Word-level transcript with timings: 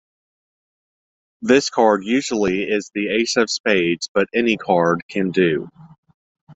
This 1.43 1.69
card 1.69 2.03
usually 2.03 2.63
is 2.63 2.89
the 2.95 3.09
Ace 3.09 3.37
of 3.37 3.51
Spades, 3.51 4.09
but 4.11 4.27
any 4.33 4.57
card 4.57 5.03
can 5.07 5.29
do. 5.29 5.69